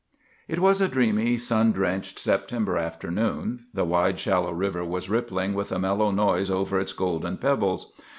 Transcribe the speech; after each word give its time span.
"It 0.47 0.57
was 0.59 0.81
a 0.81 0.87
dreamy, 0.87 1.37
sun 1.37 1.71
drenched 1.73 2.17
September 2.17 2.75
afternoon. 2.75 3.65
The 3.71 3.85
wide, 3.85 4.17
shallow 4.17 4.51
river 4.51 4.83
was 4.83 5.11
rippling 5.11 5.53
with 5.53 5.71
a 5.71 5.77
mellow 5.77 6.09
noise 6.09 6.49
over 6.49 6.79
its 6.79 6.91
golden 6.91 7.37
pebbles. 7.37 7.93